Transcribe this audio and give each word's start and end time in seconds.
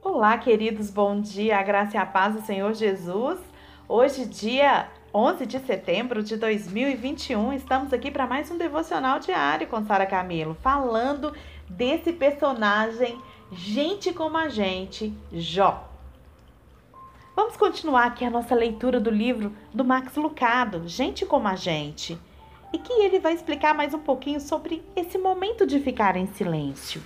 Olá, 0.00 0.38
queridos, 0.38 0.90
bom 0.90 1.20
dia, 1.20 1.58
a 1.58 1.62
graça 1.62 1.96
e 1.96 2.00
a 2.00 2.06
paz 2.06 2.32
do 2.32 2.40
Senhor 2.42 2.72
Jesus. 2.72 3.36
Hoje, 3.88 4.26
dia 4.26 4.88
11 5.12 5.44
de 5.44 5.58
setembro 5.58 6.22
de 6.22 6.36
2021, 6.36 7.52
estamos 7.52 7.92
aqui 7.92 8.08
para 8.08 8.24
mais 8.24 8.48
um 8.48 8.56
devocional 8.56 9.18
diário 9.18 9.66
com 9.66 9.84
Sara 9.84 10.06
Camilo, 10.06 10.56
falando 10.62 11.34
desse 11.68 12.12
personagem, 12.12 13.20
gente 13.50 14.12
como 14.12 14.36
a 14.36 14.48
gente, 14.48 15.12
Jó. 15.32 15.88
Vamos 17.34 17.56
continuar 17.56 18.06
aqui 18.06 18.24
a 18.24 18.30
nossa 18.30 18.54
leitura 18.54 19.00
do 19.00 19.10
livro 19.10 19.52
do 19.74 19.84
Max 19.84 20.14
Lucado, 20.14 20.86
Gente 20.86 21.26
como 21.26 21.48
a 21.48 21.56
Gente, 21.56 22.16
e 22.72 22.78
que 22.78 22.92
ele 22.92 23.18
vai 23.18 23.34
explicar 23.34 23.74
mais 23.74 23.92
um 23.92 24.00
pouquinho 24.00 24.38
sobre 24.38 24.80
esse 24.94 25.18
momento 25.18 25.66
de 25.66 25.80
ficar 25.80 26.16
em 26.16 26.28
silêncio. 26.28 27.02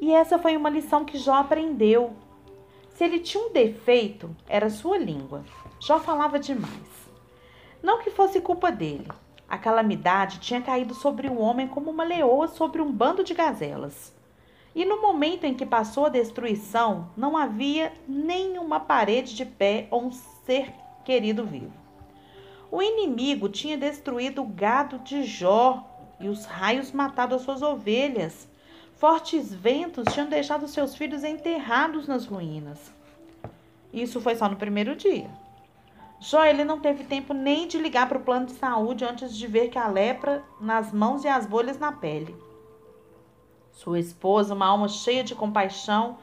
E 0.00 0.12
essa 0.12 0.38
foi 0.38 0.56
uma 0.56 0.70
lição 0.70 1.04
que 1.04 1.18
Jó 1.18 1.34
aprendeu. 1.34 2.12
Se 2.90 3.04
ele 3.04 3.20
tinha 3.20 3.44
um 3.44 3.52
defeito, 3.52 4.34
era 4.48 4.70
sua 4.70 4.98
língua. 4.98 5.44
Jó 5.80 5.98
falava 5.98 6.38
demais. 6.38 7.10
Não 7.82 8.02
que 8.02 8.10
fosse 8.10 8.40
culpa 8.40 8.70
dele. 8.70 9.08
A 9.48 9.56
calamidade 9.56 10.40
tinha 10.40 10.60
caído 10.60 10.94
sobre 10.94 11.28
o 11.28 11.38
homem 11.38 11.68
como 11.68 11.90
uma 11.90 12.04
leoa 12.04 12.48
sobre 12.48 12.82
um 12.82 12.90
bando 12.90 13.22
de 13.22 13.32
gazelas. 13.32 14.14
E 14.74 14.84
no 14.84 15.00
momento 15.00 15.44
em 15.44 15.54
que 15.54 15.64
passou 15.64 16.06
a 16.06 16.10
destruição, 16.10 17.08
não 17.16 17.36
havia 17.36 17.92
nenhuma 18.06 18.80
parede 18.80 19.34
de 19.34 19.46
pé 19.46 19.86
ou 19.90 20.04
um 20.04 20.12
ser 20.12 20.72
querido 21.04 21.46
vivo. 21.46 21.72
O 22.70 22.82
inimigo 22.82 23.48
tinha 23.48 23.78
destruído 23.78 24.42
o 24.42 24.46
gado 24.46 24.98
de 24.98 25.22
Jó 25.22 25.82
e 26.20 26.28
os 26.28 26.44
raios 26.44 26.92
matado 26.92 27.34
as 27.34 27.42
suas 27.42 27.62
ovelhas. 27.62 28.48
Fortes 28.96 29.54
ventos 29.54 30.12
tinham 30.14 30.26
deixado 30.26 30.66
seus 30.66 30.96
filhos 30.96 31.22
enterrados 31.22 32.08
nas 32.08 32.24
ruínas. 32.24 32.90
Isso 33.92 34.22
foi 34.22 34.34
só 34.34 34.48
no 34.48 34.56
primeiro 34.56 34.96
dia. 34.96 35.30
Jó 36.18 36.40
não 36.64 36.80
teve 36.80 37.04
tempo 37.04 37.34
nem 37.34 37.68
de 37.68 37.76
ligar 37.76 38.08
para 38.08 38.16
o 38.16 38.22
plano 38.22 38.46
de 38.46 38.52
saúde 38.52 39.04
antes 39.04 39.36
de 39.36 39.46
ver 39.46 39.68
que 39.68 39.78
a 39.78 39.86
lepra 39.86 40.42
nas 40.58 40.92
mãos 40.94 41.24
e 41.24 41.28
as 41.28 41.44
bolhas 41.44 41.78
na 41.78 41.92
pele. 41.92 42.34
Sua 43.70 43.98
esposa, 43.98 44.54
uma 44.54 44.66
alma 44.66 44.88
cheia 44.88 45.22
de 45.22 45.34
compaixão, 45.34 46.16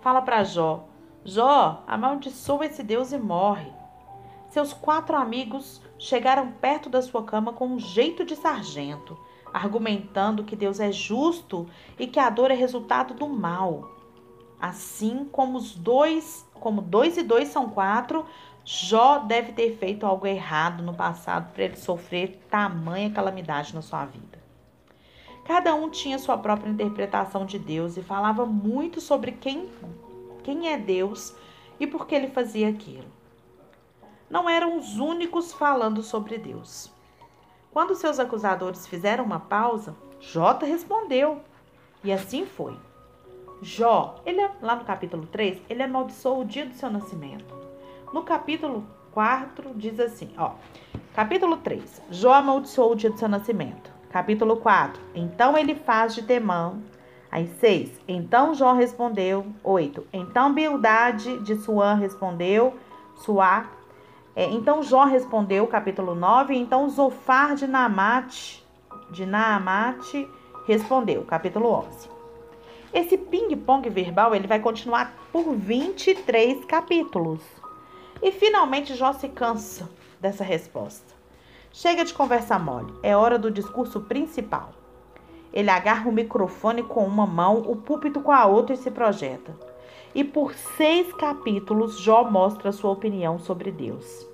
fala 0.00 0.20
para 0.20 0.42
Jó: 0.42 0.84
Jó, 1.24 1.84
amaldiçoa 1.86 2.66
esse 2.66 2.82
Deus 2.82 3.12
e 3.12 3.18
morre. 3.18 3.72
Seus 4.48 4.72
quatro 4.72 5.16
amigos 5.16 5.80
chegaram 5.96 6.50
perto 6.50 6.90
da 6.90 7.00
sua 7.00 7.22
cama 7.22 7.52
com 7.52 7.68
um 7.68 7.78
jeito 7.78 8.24
de 8.24 8.34
sargento, 8.34 9.16
argumentando 9.52 10.44
que 10.44 10.56
Deus 10.56 10.80
é 10.80 10.92
justo 10.92 11.66
e 11.98 12.06
que 12.06 12.18
a 12.18 12.30
dor 12.30 12.50
é 12.50 12.54
resultado 12.54 13.14
do 13.14 13.28
mal. 13.28 13.90
Assim 14.60 15.26
como 15.30 15.58
os 15.58 15.74
dois, 15.74 16.46
como 16.54 16.80
dois 16.80 17.16
e 17.16 17.22
dois 17.22 17.48
são 17.48 17.68
quatro, 17.68 18.24
Jó 18.64 19.18
deve 19.18 19.52
ter 19.52 19.76
feito 19.76 20.04
algo 20.04 20.26
errado 20.26 20.82
no 20.82 20.92
passado 20.92 21.52
para 21.52 21.64
ele 21.64 21.76
sofrer 21.76 22.40
tamanha 22.50 23.12
calamidade 23.12 23.74
na 23.74 23.80
sua 23.80 24.04
vida. 24.04 24.38
Cada 25.44 25.72
um 25.74 25.88
tinha 25.88 26.18
sua 26.18 26.36
própria 26.36 26.70
interpretação 26.70 27.46
de 27.46 27.58
Deus 27.58 27.96
e 27.96 28.02
falava 28.02 28.44
muito 28.44 29.00
sobre 29.00 29.30
quem, 29.30 29.70
quem 30.42 30.68
é 30.68 30.76
Deus 30.76 31.32
e 31.78 31.86
por 31.86 32.08
que 32.08 32.16
ele 32.16 32.28
fazia 32.28 32.68
aquilo. 32.68 33.06
Não 34.28 34.50
eram 34.50 34.76
os 34.76 34.98
únicos 34.98 35.52
falando 35.52 36.02
sobre 36.02 36.36
Deus. 36.36 36.90
Quando 37.76 37.94
seus 37.94 38.18
acusadores 38.18 38.86
fizeram 38.86 39.22
uma 39.22 39.38
pausa, 39.38 39.94
Jota 40.18 40.64
respondeu. 40.64 41.42
E 42.02 42.10
assim 42.10 42.46
foi. 42.46 42.74
Jó, 43.60 44.14
ele, 44.24 44.40
é, 44.40 44.50
lá 44.62 44.76
no 44.76 44.84
capítulo 44.86 45.26
3, 45.26 45.60
ele 45.68 45.82
amaldiçoou 45.82 46.40
o 46.40 46.44
dia 46.46 46.64
do 46.64 46.72
seu 46.72 46.88
nascimento. 46.88 47.54
No 48.14 48.22
capítulo 48.22 48.86
4, 49.12 49.74
diz 49.74 50.00
assim, 50.00 50.30
ó. 50.38 50.52
Capítulo 51.14 51.58
3, 51.58 52.00
Jó 52.10 52.32
amaldiçoou 52.32 52.92
o 52.92 52.96
dia 52.96 53.10
do 53.10 53.18
seu 53.18 53.28
nascimento. 53.28 53.90
Capítulo 54.08 54.56
4. 54.56 54.98
Então 55.14 55.54
ele 55.54 55.74
faz 55.74 56.14
de 56.14 56.22
Temã. 56.22 56.78
Aí 57.30 57.46
6. 57.46 58.00
Então 58.08 58.54
Jó 58.54 58.72
respondeu. 58.72 59.48
8. 59.62 60.06
Então 60.14 60.54
Bildade 60.54 61.40
de 61.40 61.56
Suã 61.56 61.92
respondeu. 61.92 62.74
Suá. 63.16 63.75
É, 64.36 64.44
então 64.50 64.82
Jó 64.82 65.04
respondeu, 65.04 65.66
capítulo 65.66 66.14
9. 66.14 66.54
Então 66.54 66.90
Zofar 66.90 67.54
de 67.54 67.66
Naamate, 67.66 68.62
de 69.10 69.24
Naamate 69.24 70.28
respondeu, 70.66 71.22
capítulo 71.22 71.72
11. 71.72 72.10
Esse 72.92 73.16
ping-pong 73.16 73.88
verbal 73.88 74.34
ele 74.34 74.46
vai 74.46 74.60
continuar 74.60 75.14
por 75.32 75.54
23 75.54 76.66
capítulos. 76.66 77.40
E 78.22 78.30
finalmente 78.30 78.94
Jó 78.94 79.14
se 79.14 79.28
cansa 79.30 79.88
dessa 80.20 80.44
resposta. 80.44 81.14
Chega 81.72 82.04
de 82.04 82.12
conversa 82.12 82.58
mole, 82.58 82.92
é 83.02 83.16
hora 83.16 83.38
do 83.38 83.50
discurso 83.50 84.02
principal. 84.02 84.72
Ele 85.50 85.70
agarra 85.70 86.10
o 86.10 86.12
microfone 86.12 86.82
com 86.82 87.06
uma 87.06 87.26
mão, 87.26 87.62
o 87.66 87.76
púlpito 87.76 88.20
com 88.20 88.32
a 88.32 88.44
outra 88.44 88.74
e 88.74 88.78
se 88.78 88.90
projeta. 88.90 89.54
E 90.14 90.24
por 90.24 90.54
seis 90.54 91.12
capítulos, 91.14 91.98
Jó 92.00 92.24
mostra 92.24 92.72
sua 92.72 92.90
opinião 92.90 93.38
sobre 93.38 93.70
Deus. 93.70 94.26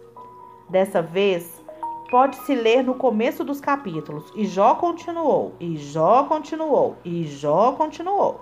Dessa 0.69 1.03
vez, 1.03 1.63
pode-se 2.11 2.55
ler 2.55 2.85
no 2.85 2.95
começo 2.95 3.43
dos 3.43 3.61
capítulos. 3.61 4.33
E 4.35 4.45
Jó 4.45 4.75
continuou, 4.75 5.55
e 5.59 5.77
Jó 5.77 6.25
continuou, 6.25 6.97
e 7.05 7.25
Jó 7.25 7.73
continuou. 7.73 8.41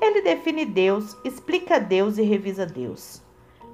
Ele 0.00 0.20
define 0.20 0.64
Deus, 0.64 1.16
explica 1.24 1.80
Deus 1.80 2.18
e 2.18 2.22
revisa 2.22 2.66
Deus. 2.66 3.22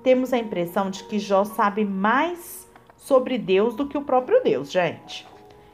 Temos 0.03 0.33
a 0.33 0.39
impressão 0.39 0.91
de 0.91 1.05
que 1.05 1.19
Jó 1.19 1.45
sabe 1.45 1.85
mais 1.85 2.71
sobre 2.97 3.39
Deus 3.39 3.75
do 3.75 3.87
que 3.87 3.99
o 3.99 4.03
próprio 4.03 4.43
Deus, 4.43 4.71
gente. 4.71 5.27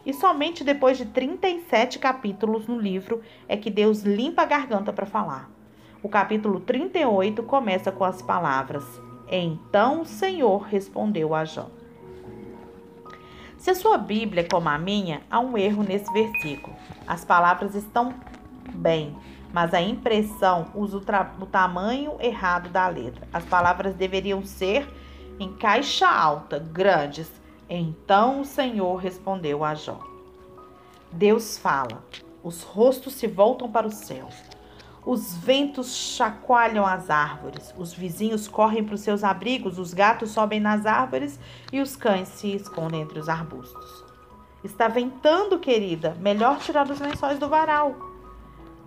E 0.05 0.15
somente 0.15 0.65
depois 0.65 0.97
de 0.97 1.07
37 1.07 1.99
capítulos 1.99 2.67
no 2.67 2.79
livro 2.79 3.21
é 3.47 3.57
que 3.57 3.71
Deus 3.71 4.03
limpa 4.03 4.43
a 4.43 4.47
garganta 4.47 4.93
para 4.93 5.07
falar. 5.07 5.51
O 6.03 6.09
capítulo 6.09 6.61
38 6.61 7.43
começa 7.43 7.93
com 7.93 8.05
as 8.05 8.23
palavras: 8.23 8.83
Então 9.29 10.01
o 10.01 10.07
Senhor 10.07 10.63
respondeu 10.63 11.35
a 11.35 11.45
Jó. 11.45 11.67
Se 13.59 13.69
a 13.69 13.75
sua 13.75 13.99
Bíblia 13.99 14.43
é 14.43 14.49
como 14.49 14.71
a 14.71 14.79
minha, 14.79 15.21
há 15.31 15.39
um 15.39 15.59
erro 15.59 15.83
nesse 15.83 16.11
versículo. 16.11 16.75
As 17.07 17.23
palavras 17.23 17.75
estão 17.75 18.15
bem, 18.73 19.15
mas 19.53 19.75
a 19.75 19.83
impressão 19.83 20.69
usa 20.75 20.97
o, 20.97 21.03
o 21.43 21.47
tamanho 21.47 22.17
errado 22.19 22.71
da 22.71 22.89
letra. 22.89 23.29
As 23.31 23.45
palavras 23.45 23.95
deveriam 23.95 24.43
ser 24.43 24.89
em 25.39 25.53
caixa 25.53 26.09
alta, 26.09 26.59
grandes. 26.59 27.31
Então 27.69 28.41
o 28.41 28.45
Senhor 28.47 28.97
respondeu 28.97 29.63
a 29.63 29.75
Jó. 29.75 30.01
Deus 31.13 31.59
fala, 31.59 32.03
os 32.43 32.63
rostos 32.63 33.13
se 33.13 33.27
voltam 33.27 33.71
para 33.71 33.87
o 33.87 33.91
céu. 33.93 34.31
Os 35.05 35.35
ventos 35.35 35.97
chacoalham 35.97 36.85
as 36.85 37.09
árvores, 37.09 37.75
os 37.77 37.93
vizinhos 37.93 38.47
correm 38.47 38.85
para 38.85 38.95
os 38.95 39.01
seus 39.01 39.25
abrigos, 39.25 39.79
os 39.79 39.95
gatos 39.95 40.31
sobem 40.31 40.61
nas 40.61 40.85
árvores 40.85 41.41
e 41.73 41.81
os 41.81 41.97
cães 41.97 42.29
se 42.29 42.55
escondem 42.55 43.01
entre 43.01 43.19
os 43.19 43.29
arbustos. 43.29 44.05
Está 44.63 44.89
ventando, 44.89 45.59
querida, 45.59 46.15
melhor 46.21 46.59
tirar 46.59 46.89
os 46.91 47.01
lençóis 47.01 47.39
do 47.39 47.49
varal. 47.49 47.97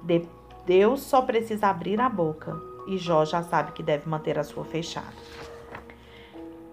De 0.03 0.27
Deus 0.67 1.01
só 1.01 1.21
precisa 1.21 1.67
abrir 1.67 1.99
a 1.99 2.07
boca 2.07 2.61
e 2.87 2.97
Jó 2.97 3.25
já 3.25 3.41
sabe 3.41 3.71
que 3.71 3.81
deve 3.81 4.07
manter 4.07 4.37
a 4.37 4.43
sua 4.43 4.65
fechada. 4.65 5.13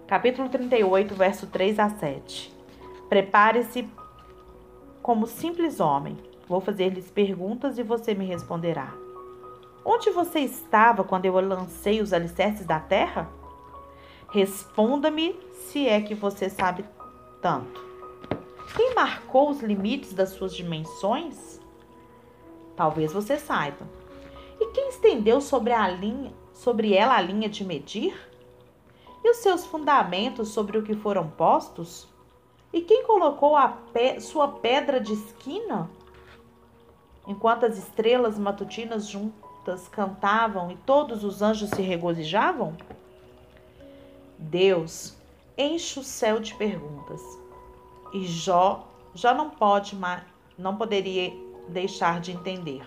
Capítulo 0.05 0.49
38, 0.49 1.15
verso 1.15 1.47
3 1.47 1.79
a 1.79 1.89
7. 1.89 2.53
Prepare-se 3.09 3.89
como 5.01 5.25
simples 5.25 5.79
homem. 5.79 6.15
Vou 6.47 6.61
fazer-lhes 6.61 7.09
perguntas 7.09 7.77
e 7.77 7.83
você 7.83 8.13
me 8.13 8.25
responderá. 8.25 8.93
Onde 9.83 10.11
você 10.11 10.39
estava 10.39 11.03
quando 11.03 11.25
eu 11.25 11.33
lancei 11.39 12.01
os 12.01 12.13
alicerces 12.13 12.65
da 12.65 12.79
terra? 12.79 13.29
Responda-me 14.29 15.35
se 15.53 15.87
é 15.87 15.99
que 16.01 16.13
você 16.13 16.49
sabe 16.49 16.85
tanto. 17.41 17.81
Quem 18.75 18.93
marcou 18.93 19.49
os 19.49 19.59
limites 19.61 20.13
das 20.13 20.29
suas 20.29 20.53
dimensões? 20.53 21.59
Talvez 22.75 23.11
você 23.11 23.37
saiba. 23.37 23.87
E 24.59 24.67
quem 24.67 24.89
estendeu 24.89 25.41
sobre 25.41 25.73
a 25.73 25.87
linha, 25.89 26.31
sobre 26.53 26.93
ela 26.93 27.15
a 27.15 27.21
linha 27.21 27.49
de 27.49 27.65
medir? 27.65 28.15
E 29.23 29.29
os 29.29 29.37
seus 29.37 29.65
fundamentos 29.65 30.49
sobre 30.49 30.77
o 30.77 30.83
que 30.83 30.95
foram 30.95 31.27
postos? 31.29 32.07
E 32.71 32.81
quem 32.81 33.03
colocou 33.03 33.55
a 33.55 33.67
pe 33.67 34.21
sua 34.21 34.47
pedra 34.47 34.99
de 34.99 35.13
esquina? 35.13 35.89
Enquanto 37.27 37.65
as 37.65 37.77
estrelas 37.77 38.39
matutinas 38.39 39.07
cantavam 39.87 40.71
e 40.71 40.75
todos 40.77 41.23
os 41.23 41.41
anjos 41.41 41.69
se 41.69 41.81
regozijavam? 41.81 42.75
Deus 44.37 45.15
enche 45.57 45.99
o 45.99 46.03
céu 46.03 46.39
de 46.39 46.53
perguntas. 46.55 47.21
E 48.13 48.25
Jó 48.25 48.87
já 49.13 49.33
não 49.33 49.49
pode 49.49 49.97
não 50.57 50.75
poderia 50.75 51.31
deixar 51.67 52.19
de 52.19 52.31
entender. 52.31 52.83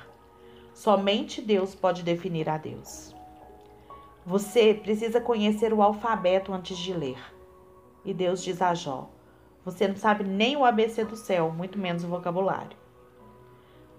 Somente 0.75 1.41
Deus 1.41 1.75
pode 1.75 2.03
definir 2.03 2.49
a 2.49 2.59
Deus. 2.59 3.15
Você 4.27 4.75
precisa 4.75 5.21
conhecer 5.21 5.73
o 5.73 5.83
alfabeto 5.83 6.53
antes 6.53 6.77
de 6.77 6.93
ler. 6.93 7.19
E 8.05 8.13
Deus 8.13 8.43
diz 8.43 8.61
a 8.61 8.75
Jó: 8.75 9.09
Você 9.65 9.87
não 9.87 9.97
sabe 9.97 10.25
nem 10.25 10.57
o 10.57 10.65
ABC 10.65 11.05
do 11.05 11.17
céu, 11.17 11.51
muito 11.51 11.79
menos 11.79 12.05
o 12.05 12.09
vocabulário. 12.09 12.77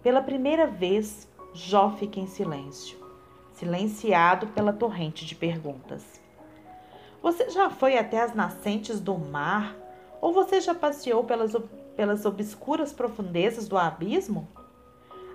Pela 0.04 0.22
primeira 0.22 0.68
vez, 0.68 1.28
Jó 1.56 1.90
fica 1.90 2.20
em 2.20 2.28
silêncio, 2.28 2.98
silenciado 3.54 4.46
pela 4.48 4.72
torrente 4.72 5.26
de 5.26 5.34
perguntas. 5.34 6.22
Você 7.24 7.50
já 7.50 7.72
foi 7.72 7.98
até 7.98 8.22
as 8.22 8.36
nascentes 8.36 9.00
do 9.00 9.18
mar? 9.18 9.76
Ou 10.22 10.32
você 10.32 10.62
já 10.62 10.76
passeou 10.76 11.24
pelas, 11.24 11.56
pelas 11.96 12.26
obscuras 12.26 12.94
profundezas 12.94 13.68
do 13.68 13.78
abismo? 13.78 14.48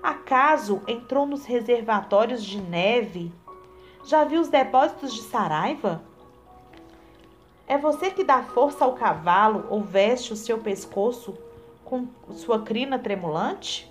Acaso 0.02 0.82
entrou 0.86 1.26
nos 1.26 1.44
reservatórios 1.44 2.44
de 2.44 2.60
neve 2.60 3.32
já 4.04 4.24
viu 4.24 4.40
os 4.40 4.48
depósitos 4.48 5.12
de 5.12 5.22
Saraiva? 5.22 6.02
É 7.66 7.76
você 7.76 8.10
que 8.10 8.24
dá 8.24 8.42
força 8.42 8.84
ao 8.84 8.94
cavalo 8.94 9.66
ou 9.68 9.82
veste 9.82 10.32
o 10.32 10.36
seu 10.36 10.58
pescoço 10.58 11.36
com 11.84 12.08
sua 12.30 12.62
crina 12.62 12.98
tremulante? 12.98 13.89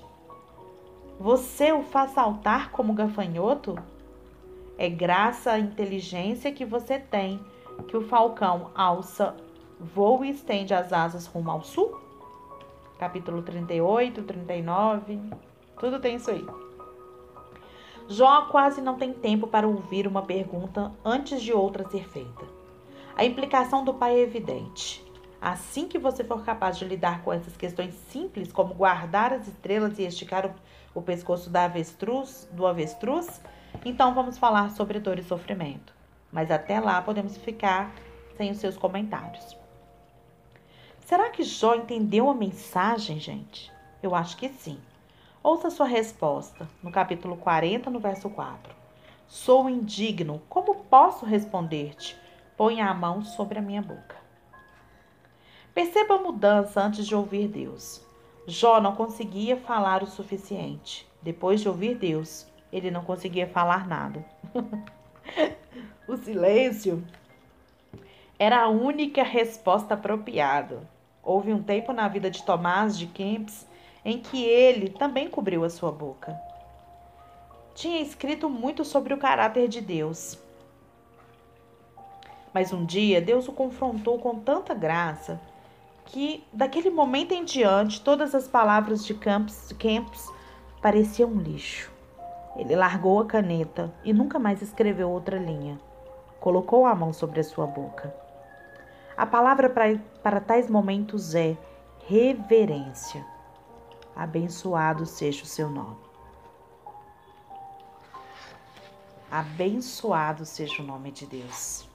Você 1.20 1.74
o 1.74 1.84
faz 1.84 2.12
saltar 2.12 2.72
como 2.72 2.94
gafanhoto? 2.94 3.76
É 4.78 4.88
graça 4.88 5.52
à 5.52 5.60
inteligência 5.60 6.50
que 6.50 6.64
você 6.64 6.98
tem 6.98 7.42
que 7.90 7.98
o 7.98 8.08
falcão 8.08 8.72
alça, 8.74 9.36
voa 9.78 10.26
e 10.26 10.30
estende 10.30 10.74
as 10.74 10.94
asas 10.94 11.26
rumo 11.26 11.52
ao 11.52 11.62
sul? 11.62 12.00
Capítulo 12.98 13.42
38, 13.42 14.24
39, 14.24 15.20
tudo 15.78 16.00
tem 16.00 16.16
isso 16.16 16.32
aí. 16.32 16.48
Jó 18.08 18.44
quase 18.44 18.80
não 18.80 18.96
tem 18.96 19.12
tempo 19.12 19.46
para 19.46 19.68
ouvir 19.68 20.08
uma 20.08 20.22
pergunta 20.22 20.90
antes 21.04 21.42
de 21.42 21.52
outra 21.52 21.86
ser 21.90 22.08
feita. 22.08 22.46
A 23.14 23.26
implicação 23.26 23.84
do 23.84 23.94
pai 23.94 24.16
é 24.16 24.22
evidente. 24.22 25.04
Assim 25.42 25.88
que 25.88 25.98
você 25.98 26.24
for 26.24 26.44
capaz 26.44 26.78
de 26.78 26.84
lidar 26.84 27.24
com 27.24 27.32
essas 27.32 27.56
questões 27.56 27.94
simples, 28.10 28.52
como 28.52 28.74
guardar 28.74 29.32
as 29.32 29.48
estrelas 29.48 29.98
e 29.98 30.04
esticar 30.04 30.46
o, 30.46 30.54
o 30.94 31.02
pescoço 31.02 31.50
da 31.50 31.64
avestruz, 31.64 32.48
do 32.52 32.68
avestruz, 32.68 33.42
então 33.86 34.14
vamos 34.14 34.38
falar 34.38 34.72
sobre 34.72 35.00
dor 35.00 35.18
e 35.18 35.24
sofrimento. 35.24 35.94
Mas 36.32 36.52
até 36.52 36.80
lá 36.80 37.02
podemos 37.02 37.38
ficar 37.38 37.94
sem 38.36 38.52
os 38.52 38.58
seus 38.58 38.78
comentários. 38.78 39.58
Será 41.06 41.30
que 41.30 41.42
Jó 41.42 41.74
entendeu 41.74 42.30
a 42.30 42.36
mensagem, 42.36 43.20
gente? 43.20 43.72
Eu 44.04 44.14
acho 44.14 44.38
que 44.38 44.50
sim. 44.50 44.78
Ouça 45.42 45.70
sua 45.70 45.88
resposta 45.88 46.68
no 46.84 46.92
capítulo 46.92 47.38
40, 47.38 47.90
no 47.90 48.00
verso 48.00 48.30
4. 48.30 48.76
Sou 49.26 49.70
indigno, 49.70 50.42
como 50.50 50.84
posso 50.84 51.26
responder-te? 51.26 52.18
Ponha 52.58 52.88
a 52.88 52.94
mão 52.94 53.24
sobre 53.24 53.58
a 53.58 53.62
minha 53.62 53.82
boca. 53.82 54.19
Perceba 55.80 56.16
a 56.16 56.20
mudança 56.20 56.82
antes 56.82 57.08
de 57.08 57.16
ouvir 57.16 57.48
Deus. 57.48 58.06
Jó 58.46 58.82
não 58.82 58.98
conseguia 58.98 59.56
falar 59.56 60.04
o 60.04 60.08
suficiente. 60.08 61.08
Depois 61.22 61.62
de 61.62 61.70
ouvir 61.70 61.96
Deus, 61.96 62.46
ele 62.70 62.92
não 62.92 63.02
conseguia 63.02 63.48
falar 63.48 63.88
nada. 63.88 64.26
o 66.06 66.18
silêncio 66.18 67.02
era 68.38 68.64
a 68.64 68.68
única 68.68 69.24
resposta 69.24 69.94
apropriada. 69.94 70.82
Houve 71.24 71.54
um 71.54 71.64
tempo 71.64 71.94
na 71.94 72.10
vida 72.10 72.30
de 72.30 72.44
Tomás 72.44 73.00
de 73.00 73.08
Kempis 73.08 73.66
em 74.04 74.20
que 74.20 74.44
ele 74.44 74.90
também 74.90 75.30
cobriu 75.30 75.64
a 75.64 75.70
sua 75.70 75.94
boca. 75.94 76.38
Tinha 77.74 78.02
escrito 78.02 78.50
muito 78.50 78.84
sobre 78.84 79.14
o 79.14 79.18
caráter 79.18 79.70
de 79.70 79.80
Deus. 79.80 80.38
Mas 82.54 82.74
um 82.74 82.84
dia 82.84 83.22
Deus 83.22 83.48
o 83.48 83.54
confrontou 83.54 84.20
com 84.20 84.38
tanta 84.38 84.74
graça 84.74 85.40
que, 86.12 86.44
daquele 86.52 86.90
momento 86.90 87.34
em 87.34 87.44
diante, 87.44 88.02
todas 88.02 88.36
as 88.36 88.48
palavras 88.48 89.06
de 89.06 89.14
Campos, 89.14 89.74
Campos 89.80 90.32
pareciam 90.82 91.30
um 91.30 91.40
lixo. 91.40 91.92
Ele 92.56 92.76
largou 92.76 93.20
a 93.20 93.26
caneta 93.26 93.94
e 94.04 94.12
nunca 94.12 94.38
mais 94.38 94.62
escreveu 94.62 95.10
outra 95.10 95.38
linha. 95.38 95.80
Colocou 96.40 96.86
a 96.86 96.94
mão 96.94 97.14
sobre 97.14 97.40
a 97.40 97.44
sua 97.44 97.66
boca. 97.68 98.14
A 99.16 99.26
palavra 99.26 99.70
para, 99.70 99.98
para 100.24 100.40
tais 100.40 100.70
momentos 100.70 101.36
é 101.36 101.58
reverência 102.08 103.26
abençoado 104.20 105.06
seja 105.06 105.44
o 105.44 105.48
seu 105.48 105.70
nome. 105.70 105.96
Abençoado 109.32 110.46
seja 110.46 110.84
o 110.84 110.86
nome 110.86 111.12
de 111.12 111.26
Deus. 111.26 111.88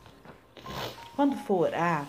Quando 1.15 1.37
for 1.37 1.67
orar, 1.67 2.07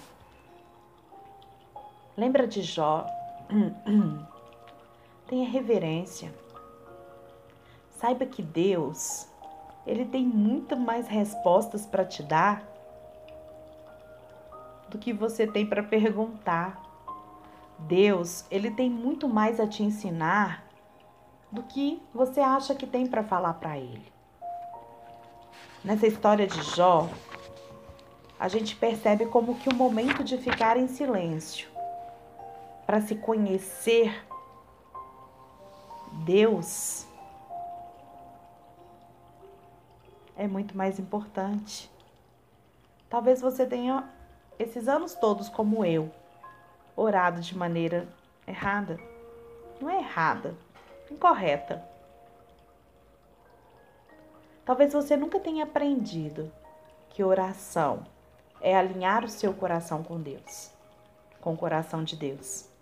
lembra 2.18 2.48
de 2.48 2.62
Jó. 2.62 3.06
Tenha 5.28 5.50
reverência. 5.50 6.34
Saiba 7.98 8.26
que 8.26 8.42
Deus, 8.42 9.28
ele 9.86 10.06
tem 10.06 10.26
muito 10.26 10.76
mais 10.76 11.08
respostas 11.08 11.86
para 11.86 12.06
te 12.06 12.22
dar 12.22 12.64
do 14.90 14.98
que 14.98 15.12
você 15.12 15.48
tem 15.48 15.66
para 15.66 15.82
perguntar. 15.82 16.82
Deus, 17.80 18.46
ele 18.52 18.72
tem 18.72 18.90
muito 18.90 19.28
mais 19.28 19.60
a 19.60 19.68
te 19.68 19.84
ensinar 19.84 20.64
do 21.52 21.64
que 21.64 22.02
você 22.14 22.40
acha 22.40 22.76
que 22.76 22.86
tem 22.86 23.08
para 23.08 23.24
falar 23.24 23.54
para 23.56 23.78
ele. 23.78 24.14
Nessa 25.84 26.08
história 26.08 26.48
de 26.48 26.62
Jó, 26.76 27.10
a 28.40 28.48
gente 28.48 28.76
percebe 28.76 29.26
como 29.28 29.56
que 29.56 29.70
o 29.70 29.76
momento 29.76 30.24
de 30.24 30.38
ficar 30.38 30.78
em 30.78 30.88
silêncio 30.88 31.75
para 32.86 33.02
se 33.02 33.16
conhecer 33.16 34.26
Deus 36.24 37.06
é 40.38 40.48
muito 40.48 40.78
mais 40.78 41.00
importante. 41.00 41.92
Talvez 43.10 43.42
você 43.42 43.66
tenha 43.66 44.10
esses 44.58 44.88
anos 44.88 45.14
todos 45.16 45.50
como 45.50 45.84
eu, 45.84 46.12
orado 46.96 47.42
de 47.42 47.58
maneira 47.58 48.08
errada. 48.48 49.00
Não 49.82 49.90
é 49.90 49.98
errada, 49.98 50.56
incorreta. 51.10 51.84
Talvez 54.64 54.94
você 54.94 55.16
nunca 55.16 55.40
tenha 55.40 55.64
aprendido 55.64 56.52
que 57.10 57.24
oração 57.24 58.04
é 58.62 58.76
alinhar 58.76 59.24
o 59.24 59.30
seu 59.30 59.54
coração 59.54 60.04
com 60.04 60.20
Deus, 60.20 60.72
com 61.40 61.54
o 61.54 61.58
coração 61.58 62.04
de 62.04 62.16
Deus. 62.16 62.75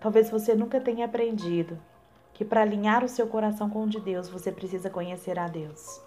Talvez 0.00 0.30
você 0.30 0.54
nunca 0.54 0.80
tenha 0.80 1.04
aprendido 1.04 1.78
que 2.32 2.44
para 2.44 2.62
alinhar 2.62 3.04
o 3.04 3.08
seu 3.08 3.26
coração 3.26 3.68
com 3.68 3.84
o 3.84 3.88
de 3.88 4.00
Deus, 4.00 4.28
você 4.28 4.50
precisa 4.50 4.88
conhecer 4.88 5.38
a 5.38 5.46
Deus. 5.46 6.00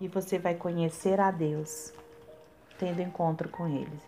E 0.00 0.08
você 0.08 0.38
vai 0.38 0.56
conhecer 0.56 1.20
a 1.20 1.30
Deus 1.30 1.92
tendo 2.76 3.00
encontro 3.00 3.48
com 3.48 3.68
Ele. 3.68 4.00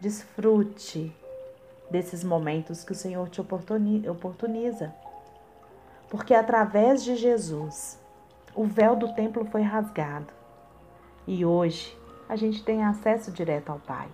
Desfrute 0.00 1.14
desses 1.88 2.24
momentos 2.24 2.82
que 2.82 2.92
o 2.92 2.96
Senhor 2.96 3.28
te 3.28 3.40
oportuniza, 3.40 4.92
porque 6.10 6.34
através 6.34 7.04
de 7.04 7.14
Jesus 7.14 7.98
o 8.54 8.64
véu 8.64 8.96
do 8.96 9.14
templo 9.14 9.44
foi 9.44 9.62
rasgado 9.62 10.32
e 11.26 11.44
hoje 11.44 11.96
a 12.28 12.34
gente 12.34 12.64
tem 12.64 12.84
acesso 12.84 13.30
direto 13.30 13.70
ao 13.70 13.78
Pai. 13.78 14.08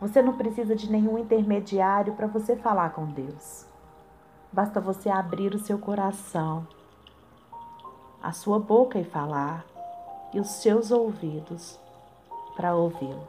Você 0.00 0.22
não 0.22 0.32
precisa 0.32 0.74
de 0.74 0.90
nenhum 0.90 1.18
intermediário 1.18 2.14
para 2.14 2.26
você 2.26 2.56
falar 2.56 2.90
com 2.94 3.04
Deus. 3.04 3.66
Basta 4.50 4.80
você 4.80 5.10
abrir 5.10 5.54
o 5.54 5.58
seu 5.58 5.78
coração, 5.78 6.66
a 8.22 8.32
sua 8.32 8.58
boca 8.58 8.98
e 8.98 9.04
falar 9.04 9.64
e 10.32 10.40
os 10.40 10.48
seus 10.48 10.90
ouvidos 10.90 11.78
para 12.56 12.74
ouvi-lo. 12.74 13.28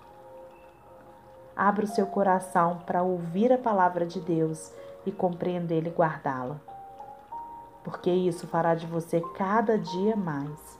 Abra 1.55 1.83
o 1.83 1.87
seu 1.87 2.07
coração 2.07 2.79
para 2.85 3.03
ouvir 3.03 3.51
a 3.51 3.57
palavra 3.57 4.05
de 4.05 4.21
Deus 4.21 4.73
e 5.05 5.11
compreendê-la 5.11 5.89
e 5.89 5.91
guardá-la, 5.91 6.55
porque 7.83 8.09
isso 8.09 8.47
fará 8.47 8.75
de 8.75 8.87
você 8.87 9.19
cada 9.35 9.77
dia 9.77 10.15
mais 10.15 10.79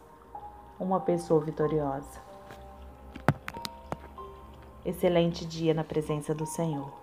uma 0.79 1.01
pessoa 1.01 1.41
vitoriosa. 1.41 2.30
Excelente 4.83 5.45
dia 5.45 5.75
na 5.75 5.83
presença 5.83 6.33
do 6.33 6.45
Senhor. 6.45 7.00